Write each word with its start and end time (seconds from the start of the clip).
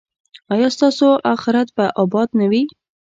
ایا 0.53 0.67
ستاسو 0.75 1.07
اخرت 1.33 1.67
به 1.77 1.85
اباد 2.03 2.29
نه 2.39 2.45
وي؟ 2.51 2.63